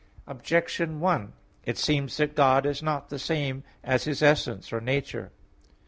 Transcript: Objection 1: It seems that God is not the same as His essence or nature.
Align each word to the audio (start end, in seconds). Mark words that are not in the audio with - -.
Objection 0.25 0.99
1: 0.99 1.33
It 1.63 1.77
seems 1.77 2.17
that 2.17 2.33
God 2.35 2.65
is 2.65 2.81
not 2.81 3.09
the 3.09 3.19
same 3.19 3.63
as 3.83 4.05
His 4.05 4.23
essence 4.23 4.73
or 4.73 4.81
nature. 4.81 5.31